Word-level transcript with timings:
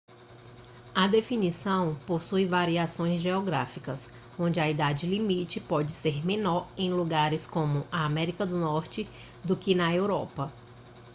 a 0.95 1.07
definição 1.07 1.93
possui 2.07 2.47
variações 2.47 3.21
geográficas 3.21 4.09
onde 4.35 4.59
a 4.59 4.67
idade 4.67 5.05
limite 5.05 5.59
pode 5.59 5.91
ser 5.91 6.25
menor 6.25 6.67
em 6.75 6.91
lugares 6.91 7.45
como 7.45 7.85
a 7.91 8.03
américa 8.03 8.43
do 8.43 8.57
norte 8.59 9.07
do 9.45 9.55
que 9.55 9.75
na 9.75 9.93
europa 9.93 10.51